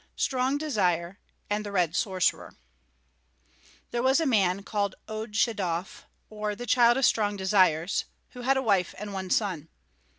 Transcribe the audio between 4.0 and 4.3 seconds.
was a